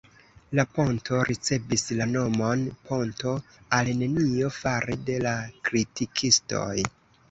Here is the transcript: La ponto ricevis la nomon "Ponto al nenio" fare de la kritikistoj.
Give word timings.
La 0.59 0.63
ponto 0.77 1.19
ricevis 1.31 1.85
la 1.99 2.09
nomon 2.15 2.65
"Ponto 2.89 3.37
al 3.81 3.95
nenio" 4.03 4.53
fare 4.61 5.01
de 5.11 5.23
la 5.31 5.39
kritikistoj. 5.73 6.77